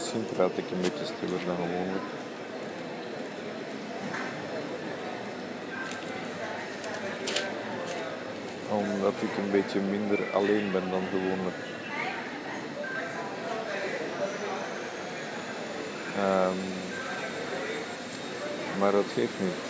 Misschien 0.00 0.26
praat 0.36 0.58
ik 0.58 0.70
een 0.70 0.80
beetje 0.80 1.04
stiller 1.04 1.44
dan 1.46 1.56
gewoonlijk. 1.56 2.04
Omdat 8.68 9.14
ik 9.18 9.36
een 9.36 9.50
beetje 9.50 9.80
minder 9.80 10.18
alleen 10.32 10.72
ben 10.72 10.90
dan 10.90 11.02
gewoonlijk. 11.10 11.56
Ehm, 16.16 16.60
maar 18.78 18.92
dat 18.92 19.06
geeft 19.14 19.40
niet. 19.40 19.66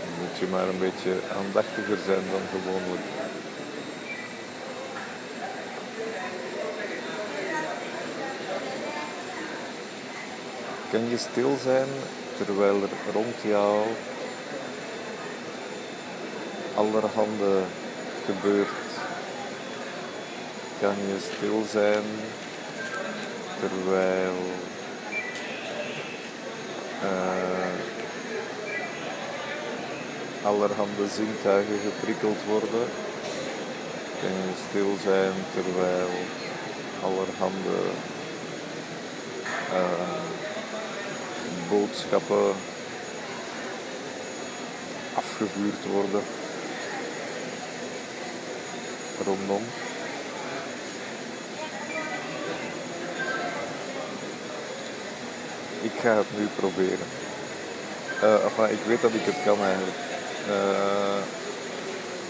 Dan 0.00 0.12
moet 0.20 0.38
je 0.38 0.46
maar 0.46 0.68
een 0.68 0.78
beetje 0.78 1.14
aandachtiger 1.36 1.98
zijn 2.06 2.24
dan 2.30 2.60
gewoonlijk. 2.60 3.21
Kan 10.92 11.08
je 11.08 11.18
stil 11.18 11.56
zijn 11.62 11.88
terwijl 12.36 12.82
er 12.82 13.12
rond 13.12 13.34
jou 13.42 13.86
allerhande 16.74 17.60
gebeurt? 18.24 18.68
Kan 20.80 20.94
je 21.06 21.16
stil 21.34 21.64
zijn 21.70 22.04
terwijl 23.60 24.34
uh, 27.04 27.76
allerhande 30.44 31.08
zintuigen 31.14 31.78
geprikkeld 31.84 32.44
worden? 32.48 32.88
Kan 34.20 34.30
je 34.30 34.52
stil 34.68 34.96
zijn 35.02 35.32
terwijl 35.54 36.10
allerhande 37.02 37.78
uh, 39.72 40.31
boodschappen 41.72 42.54
afgevuurd 45.14 45.84
worden 45.92 46.22
rondom. 49.24 49.62
Ik 55.80 55.92
ga 56.00 56.16
het 56.16 56.26
nu 56.38 56.46
proberen. 56.56 57.08
Enfin, 58.20 58.70
ik 58.70 58.84
weet 58.86 59.00
dat 59.00 59.14
ik 59.14 59.24
het 59.24 59.42
kan 59.44 59.58
eigenlijk. 59.64 59.98
Uh, 60.48 61.20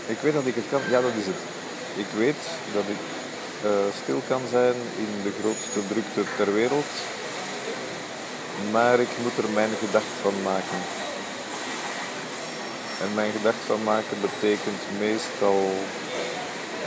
ik 0.06 0.18
weet 0.20 0.32
dat 0.32 0.46
ik 0.46 0.54
het 0.54 0.68
kan. 0.70 0.80
Ja, 0.90 1.00
dat 1.00 1.16
is 1.20 1.26
het. 1.26 1.42
Ik 1.96 2.10
weet 2.16 2.42
dat 2.72 2.84
ik 2.94 3.02
uh, 3.64 3.70
stil 4.02 4.22
kan 4.28 4.40
zijn 4.50 4.74
in 4.96 5.12
de 5.22 5.32
grootste 5.40 5.80
drukte 5.88 6.22
ter 6.36 6.54
wereld 6.54 6.92
maar 8.70 9.00
ik 9.00 9.08
moet 9.22 9.44
er 9.44 9.50
mijn 9.50 9.70
gedacht 9.78 10.14
van 10.22 10.42
maken. 10.42 10.80
En 13.02 13.14
mijn 13.14 13.32
gedacht 13.32 13.62
van 13.66 13.82
maken 13.82 14.16
betekent 14.20 14.82
meestal 14.98 15.70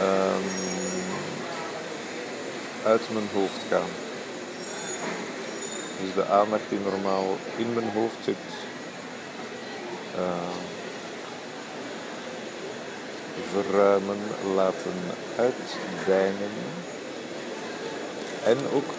um, 0.01 0.47
uit 2.85 3.01
mijn 3.11 3.29
hoofd 3.33 3.61
gaan. 3.69 3.91
Dus 6.01 6.13
de 6.13 6.25
aandacht 6.27 6.69
die 6.69 6.79
normaal 6.79 7.37
in 7.55 7.73
mijn 7.73 7.91
hoofd 7.93 8.17
zit, 8.23 8.45
uh, 10.17 10.55
verruimen, 13.51 14.17
laten 14.55 14.93
uitdijnen 15.37 16.51
en 18.45 18.57
ook 18.73 18.89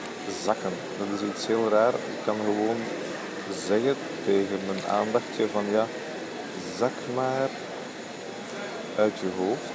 zakken. 0.45 0.73
Dat 0.99 1.21
is 1.21 1.29
iets 1.29 1.47
heel 1.47 1.69
raar. 1.69 1.95
Ik 1.95 2.23
kan 2.25 2.37
gewoon 2.37 2.77
zeggen 3.67 3.97
tegen 4.25 4.61
mijn 4.67 4.85
aandachtje 4.87 5.49
van 5.49 5.65
ja, 5.71 5.87
zak 6.79 6.93
maar 7.15 7.49
uit 8.97 9.19
je 9.19 9.29
hoofd. 9.39 9.75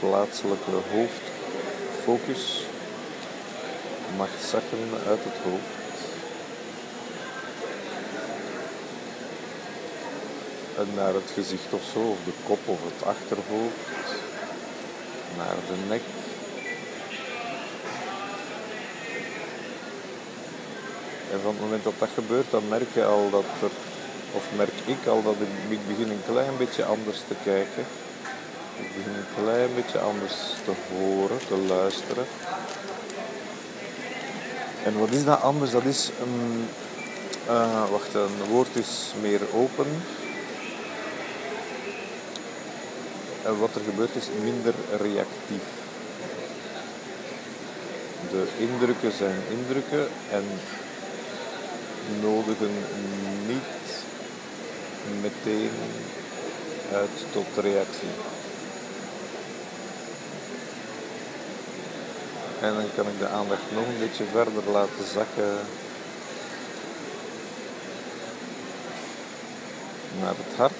Plaatselijke 0.00 0.70
hoofdfocus 0.70 2.66
mag 4.16 4.28
zakken 4.50 4.90
uit 5.08 5.24
het 5.24 5.38
hoofd. 5.44 5.76
En 10.78 10.88
naar 10.94 11.14
het 11.14 11.30
gezicht 11.34 11.72
of 11.72 11.82
zo, 11.92 11.98
of 11.98 12.18
de 12.24 12.32
kop 12.46 12.58
of 12.64 12.78
het 12.84 13.06
achterhoofd, 13.06 13.88
naar 15.36 15.56
de 15.66 15.76
nek, 15.88 16.02
En 21.32 21.40
van 21.42 21.50
het 21.50 21.60
moment 21.60 21.84
dat 21.84 21.92
dat 21.98 22.08
gebeurt, 22.14 22.50
dan 22.50 22.68
merk 22.68 22.94
je 22.94 23.04
al 23.04 23.30
dat 23.30 23.44
er, 23.62 23.70
of 24.32 24.44
merk 24.56 24.78
ik 24.84 25.06
al 25.06 25.22
dat 25.22 25.34
ik, 25.68 25.78
begin 25.86 26.10
een 26.10 26.22
klein 26.26 26.56
beetje 26.58 26.84
anders 26.84 27.18
te 27.28 27.34
kijken. 27.44 27.84
Ik 28.80 28.88
begin 28.96 29.14
een 29.14 29.44
klein 29.44 29.74
beetje 29.74 29.98
anders 29.98 30.34
te 30.64 30.72
horen, 30.92 31.38
te 31.38 31.56
luisteren. 31.56 32.26
En 34.84 34.98
wat 34.98 35.10
is 35.10 35.24
dat 35.24 35.40
anders? 35.40 35.70
Dat 35.70 35.84
is 35.84 36.10
een, 36.22 36.68
uh, 37.48 37.90
wacht, 37.90 38.14
een 38.14 38.48
woord 38.50 38.76
is 38.76 39.12
meer 39.20 39.40
open. 39.54 39.86
En 43.44 43.58
wat 43.58 43.74
er 43.74 43.80
gebeurt 43.84 44.14
is 44.14 44.26
minder 44.42 44.74
reactief. 44.90 45.66
De 48.30 48.46
indrukken 48.58 49.12
zijn 49.12 49.40
indrukken 49.50 50.08
en 50.30 50.44
nodigen 52.20 52.70
niet 53.46 53.88
meteen 55.20 55.70
uit 56.92 57.10
tot 57.32 57.46
reactie. 57.64 58.08
En 62.60 62.74
dan 62.74 62.84
kan 62.94 63.06
ik 63.06 63.18
de 63.18 63.28
aandacht 63.28 63.62
nog 63.74 63.86
een 63.86 63.98
beetje 63.98 64.24
verder 64.24 64.70
laten 64.72 65.04
zakken 65.12 65.58
naar 70.20 70.34
het 70.36 70.56
hart, 70.56 70.72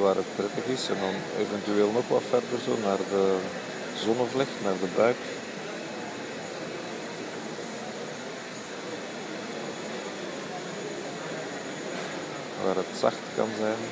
waar 0.00 0.14
het 0.14 0.36
prettig 0.36 0.64
is, 0.64 0.88
en 0.88 0.96
dan 1.00 1.14
eventueel 1.44 1.90
nog 1.90 2.08
wat 2.08 2.22
verder 2.28 2.58
zo 2.64 2.76
naar 2.82 2.96
de 2.96 3.36
zonnevlecht, 4.04 4.62
naar 4.62 4.78
de 4.80 4.88
buik. 4.96 5.16
Waar 12.64 12.76
het 12.76 12.98
zacht 12.98 13.24
kan 13.36 13.48
zijn. 13.58 13.82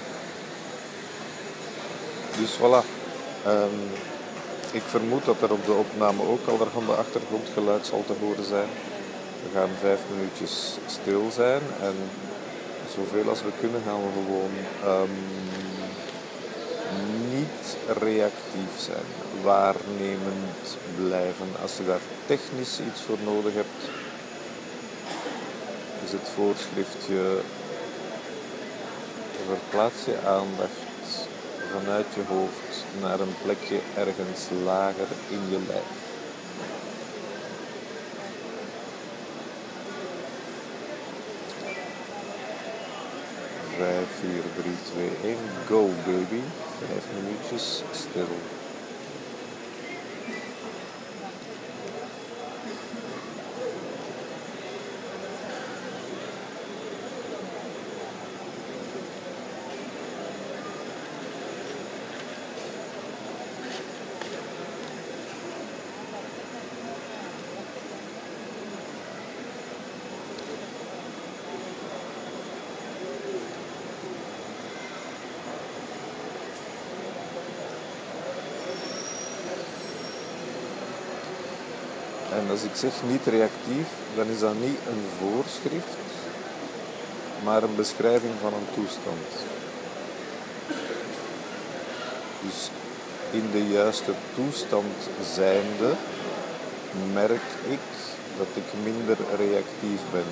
Dus 2.38 2.52
voilà. 2.56 2.82
Um, 3.46 3.90
ik 4.72 4.82
vermoed 4.86 5.24
dat 5.24 5.42
er 5.42 5.52
op 5.52 5.66
de 5.66 5.72
opname 5.72 6.22
ook 6.22 6.46
al 6.48 6.68
van 6.72 6.86
de 6.86 6.92
achtergrondgeluid 6.92 7.86
zal 7.86 8.04
te 8.06 8.14
horen 8.20 8.44
zijn. 8.44 8.68
We 9.42 9.58
gaan 9.58 9.70
vijf 9.80 10.00
minuutjes 10.14 10.76
stil 10.86 11.30
zijn 11.30 11.60
en 11.80 11.94
zoveel 12.94 13.28
als 13.28 13.42
we 13.42 13.50
kunnen 13.60 13.82
gaan 13.86 14.00
we 14.02 14.08
gewoon 14.12 14.54
um, 15.00 15.16
niet 17.30 17.76
reactief 18.00 18.74
zijn, 18.76 19.08
waarnemend 19.42 20.76
blijven. 20.96 21.48
Als 21.62 21.76
je 21.76 21.84
daar 21.86 22.00
technisch 22.26 22.80
iets 22.88 23.00
voor 23.00 23.18
nodig 23.24 23.54
hebt, 23.54 23.80
is 26.04 26.12
het 26.12 26.28
voorschriftje 26.34 27.40
verplaats 29.46 30.04
je 30.04 30.18
aandacht 30.26 31.28
vanuit 31.72 32.06
je 32.14 32.22
hoofd 32.28 32.84
naar 33.00 33.20
een 33.20 33.34
plekje 33.42 33.80
ergens 33.96 34.48
lager 34.64 35.06
in 35.28 35.40
je 35.50 35.58
lijf. 35.66 36.00
Vijf, 43.76 44.08
vier, 44.20 44.42
drie, 44.62 44.76
twee, 44.92 45.30
één, 45.30 45.48
go 45.66 45.88
baby. 46.04 46.42
Vijf 46.78 47.04
minuutjes 47.14 47.82
stil. 47.92 48.61
En 82.42 82.50
als 82.50 82.62
ik 82.62 82.74
zeg 82.74 82.92
niet 83.08 83.26
reactief, 83.26 83.88
dan 84.16 84.26
is 84.26 84.38
dat 84.38 84.54
niet 84.54 84.78
een 84.88 85.04
voorschrift, 85.18 86.02
maar 87.44 87.62
een 87.62 87.76
beschrijving 87.76 88.32
van 88.40 88.52
een 88.54 88.74
toestand. 88.74 89.28
Dus 92.40 92.70
in 93.30 93.50
de 93.52 93.68
juiste 93.68 94.12
toestand 94.34 94.94
zijnde 95.34 95.92
merk 97.12 97.48
ik 97.68 97.86
dat 98.38 98.46
ik 98.54 98.82
minder 98.82 99.16
reactief 99.36 100.00
ben. 100.12 100.30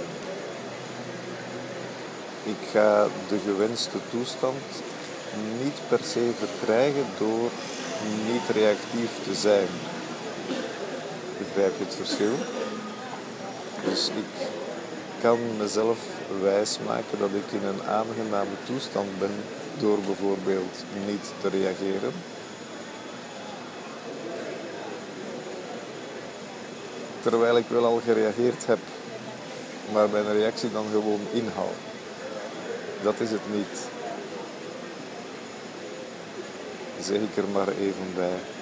Ik 2.42 2.68
ga 2.72 3.06
de 3.28 3.38
gewenste 3.44 3.98
toestand 4.10 4.64
niet 5.62 5.78
per 5.88 6.00
se 6.04 6.30
verkrijgen 6.38 7.06
door 7.18 7.50
niet 8.32 8.56
reactief 8.56 9.10
te 9.24 9.34
zijn. 9.34 9.68
Begrijp 11.40 11.78
het 11.78 11.94
verschil? 11.94 12.32
Dus 13.84 14.08
ik 14.08 14.46
kan 15.20 15.38
mezelf 15.58 15.98
wijsmaken 16.40 17.18
dat 17.18 17.28
ik 17.28 17.60
in 17.60 17.66
een 17.66 17.82
aangename 17.82 18.56
toestand 18.64 19.18
ben 19.18 19.30
door 19.78 19.98
bijvoorbeeld 19.98 20.84
niet 21.06 21.32
te 21.40 21.48
reageren. 21.48 22.12
Terwijl 27.20 27.56
ik 27.56 27.68
wel 27.68 27.84
al 27.84 28.00
gereageerd 28.04 28.66
heb, 28.66 28.78
maar 29.92 30.08
mijn 30.08 30.32
reactie 30.32 30.72
dan 30.72 30.86
gewoon 30.92 31.20
inhoud. 31.32 31.78
Dat 33.02 33.20
is 33.20 33.30
het 33.30 33.54
niet. 33.54 33.88
Zeg 37.00 37.20
ik 37.20 37.36
er 37.36 37.48
maar 37.52 37.68
even 37.68 38.14
bij. 38.14 38.59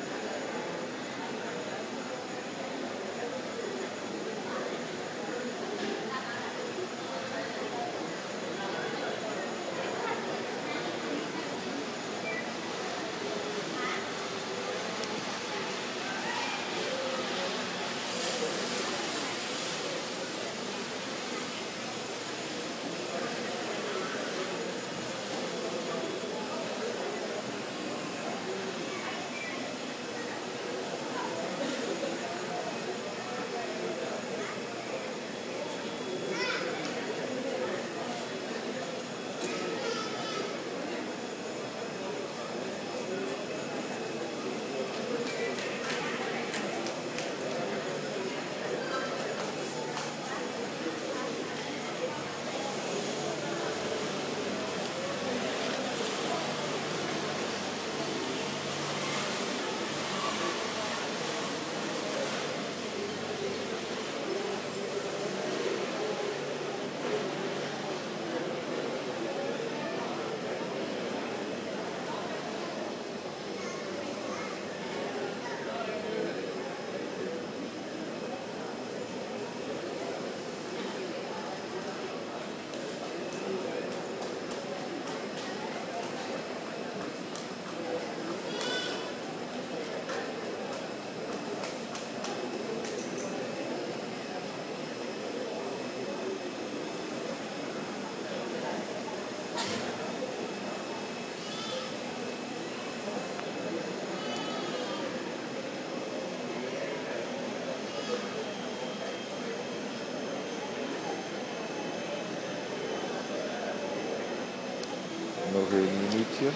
Nog 115.58 115.70
een 115.70 115.88
minuutje. 116.08 116.48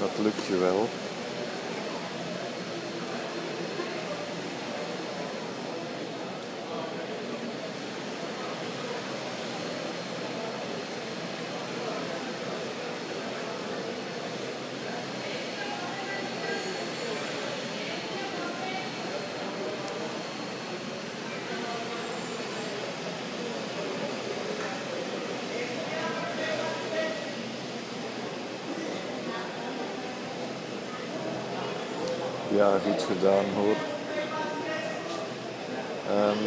Dat 0.00 0.10
lukt 0.22 0.46
je 0.46 0.58
wel. 0.58 0.88
Ja, 32.56 32.70
goed 32.84 33.02
gedaan 33.02 33.44
hoor. 33.54 33.76
Ehm, 36.08 36.44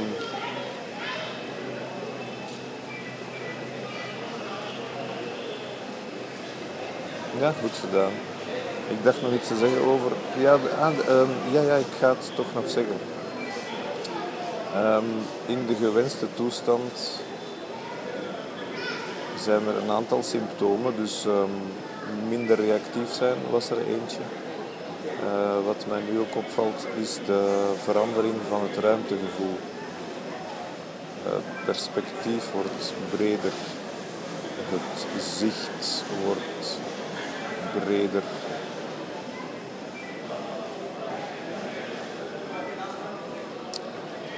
ja, 7.40 7.54
goed 7.62 7.78
gedaan. 7.80 8.12
Ik 8.90 9.04
dacht 9.04 9.22
nog 9.22 9.34
iets 9.34 9.48
te 9.48 9.58
zeggen 9.58 9.82
over. 9.86 10.12
Ja, 10.38 10.58
ah, 10.80 10.98
ehm, 11.08 11.30
ja, 11.52 11.62
ja, 11.62 11.76
ik 11.76 11.94
ga 12.00 12.10
het 12.10 12.36
toch 12.36 12.54
nog 12.54 12.70
zeggen. 12.70 12.98
Ehm, 14.74 15.06
in 15.46 15.66
de 15.68 15.76
gewenste 15.76 16.26
toestand 16.34 17.22
zijn 19.40 19.68
er 19.68 19.84
een 19.84 19.92
aantal 19.92 20.24
symptomen. 20.24 20.96
Dus 20.96 21.26
minder 22.30 22.56
reactief 22.56 23.14
zijn 23.14 23.38
was 23.52 23.70
er 23.70 23.78
eentje. 23.78 24.45
Eh, 25.26 25.66
wat 25.66 25.86
mij 25.88 26.02
nu 26.12 26.20
ook 26.20 26.36
opvalt 26.36 26.88
is 27.02 27.20
de 27.26 27.74
verandering 27.84 28.34
van 28.50 28.62
het 28.62 28.78
ruimtegevoel. 28.78 29.58
Eh, 31.26 31.32
Het 31.32 31.66
perspectief 31.66 32.52
wordt 32.52 32.94
breder. 33.16 33.52
Het 34.70 35.06
zicht 35.22 36.04
wordt 36.26 36.78
breder. 37.86 38.24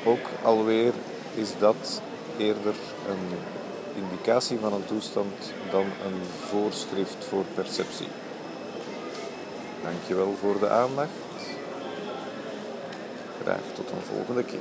Ook 0.05 0.27
alweer 0.43 0.93
is 1.33 1.49
dat 1.59 2.01
eerder 2.37 2.75
een 3.09 3.37
indicatie 3.95 4.57
van 4.61 4.73
een 4.73 4.85
toestand 4.85 5.53
dan 5.71 5.85
een 6.05 6.21
voorschrift 6.49 7.25
voor 7.29 7.43
perceptie. 7.55 8.07
Dankjewel 9.87 10.35
voor 10.39 10.59
de 10.59 10.69
aandacht. 10.69 11.09
Graag 13.41 13.61
tot 13.73 13.91
een 13.91 14.01
volgende 14.01 14.43
keer. 14.43 14.59